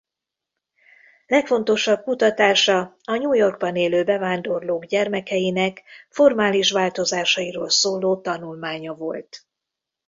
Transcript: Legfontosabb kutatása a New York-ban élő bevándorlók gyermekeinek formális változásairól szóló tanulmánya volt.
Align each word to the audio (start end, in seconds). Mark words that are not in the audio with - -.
Legfontosabb 1.27 2.03
kutatása 2.03 2.97
a 3.03 3.15
New 3.15 3.33
York-ban 3.33 3.75
élő 3.75 4.03
bevándorlók 4.03 4.85
gyermekeinek 4.85 5.81
formális 6.09 6.71
változásairól 6.71 7.69
szóló 7.69 8.21
tanulmánya 8.21 8.93
volt. 8.93 9.45